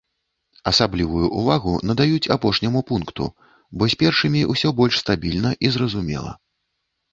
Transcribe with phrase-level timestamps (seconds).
[0.69, 3.29] Асаблівую ўвагу надаюць апошняму пункту,
[3.77, 6.37] бо з першымі ўсё больш стабільна і зразумела.